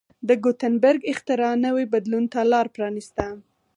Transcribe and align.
د 0.27 0.29
ګوتنبرګ 0.43 1.01
اختراع 1.11 1.53
نوي 1.65 1.85
بدلون 1.93 2.23
ته 2.33 2.39
لار 2.51 2.67
پرانېسته. 2.75 3.25